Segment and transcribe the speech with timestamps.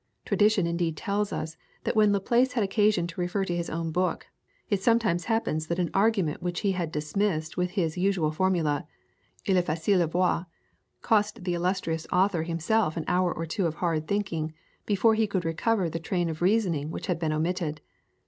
[0.25, 4.25] Tradition indeed tells us that when Laplace had occasion to refer to his own book,
[4.67, 8.87] it sometimes happened that an argument which he had dismissed with his usual formula,
[9.45, 10.47] "Il est facile a voir,"
[11.03, 14.55] cost the illustrious author himself an hour or two of hard thinking
[14.87, 17.79] before he could recover the train of reasoning which had been omitted.